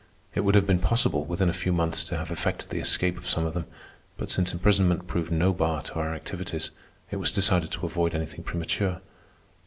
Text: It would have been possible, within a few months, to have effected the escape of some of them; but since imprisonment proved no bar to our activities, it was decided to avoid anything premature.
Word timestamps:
It 0.33 0.39
would 0.39 0.55
have 0.55 0.65
been 0.65 0.79
possible, 0.79 1.25
within 1.25 1.47
a 1.47 1.53
few 1.53 1.71
months, 1.71 2.03
to 2.05 2.17
have 2.17 2.31
effected 2.31 2.71
the 2.71 2.79
escape 2.79 3.19
of 3.19 3.29
some 3.29 3.45
of 3.45 3.53
them; 3.53 3.67
but 4.17 4.31
since 4.31 4.51
imprisonment 4.51 5.05
proved 5.05 5.31
no 5.31 5.53
bar 5.53 5.83
to 5.83 5.93
our 5.93 6.15
activities, 6.15 6.71
it 7.11 7.17
was 7.17 7.31
decided 7.31 7.69
to 7.73 7.85
avoid 7.85 8.15
anything 8.15 8.43
premature. 8.43 8.99